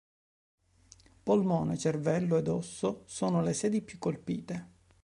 Polmone, 1.25 1.77
cervello 1.77 2.37
ed 2.37 2.47
osso 2.47 3.03
sono 3.05 3.43
le 3.43 3.53
sedi 3.53 3.83
più 3.83 3.99
colpite. 3.99 4.69